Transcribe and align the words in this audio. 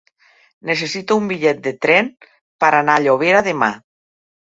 Necessito 0.69 1.17
un 1.19 1.27
bitllet 1.31 1.59
de 1.67 1.73
tren 1.87 2.09
per 2.65 2.71
anar 2.79 2.95
a 2.95 3.03
Llobera 3.05 3.43
demà. 3.49 3.69